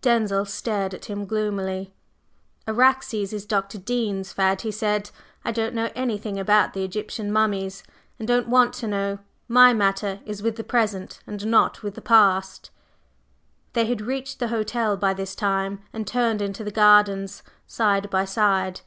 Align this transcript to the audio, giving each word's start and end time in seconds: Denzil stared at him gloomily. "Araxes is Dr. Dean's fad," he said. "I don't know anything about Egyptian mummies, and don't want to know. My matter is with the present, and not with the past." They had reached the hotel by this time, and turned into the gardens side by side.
Denzil 0.00 0.44
stared 0.44 0.94
at 0.94 1.06
him 1.06 1.26
gloomily. 1.26 1.92
"Araxes 2.68 3.32
is 3.32 3.44
Dr. 3.44 3.78
Dean's 3.78 4.32
fad," 4.32 4.60
he 4.60 4.70
said. 4.70 5.10
"I 5.44 5.50
don't 5.50 5.74
know 5.74 5.90
anything 5.96 6.38
about 6.38 6.76
Egyptian 6.76 7.32
mummies, 7.32 7.82
and 8.16 8.28
don't 8.28 8.46
want 8.46 8.74
to 8.74 8.86
know. 8.86 9.18
My 9.48 9.72
matter 9.72 10.20
is 10.24 10.40
with 10.40 10.54
the 10.54 10.62
present, 10.62 11.18
and 11.26 11.44
not 11.48 11.82
with 11.82 11.96
the 11.96 12.00
past." 12.00 12.70
They 13.72 13.86
had 13.86 14.00
reached 14.02 14.38
the 14.38 14.46
hotel 14.54 14.96
by 14.96 15.14
this 15.14 15.34
time, 15.34 15.80
and 15.92 16.06
turned 16.06 16.40
into 16.40 16.62
the 16.62 16.70
gardens 16.70 17.42
side 17.66 18.08
by 18.08 18.24
side. 18.24 18.82